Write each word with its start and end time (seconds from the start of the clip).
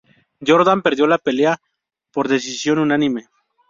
Jordan 0.39 0.81
perdió 0.81 1.05
la 1.05 1.19
pelea 1.19 1.61
por 2.11 2.27
decisión 2.27 2.79
unánime. 2.79 3.29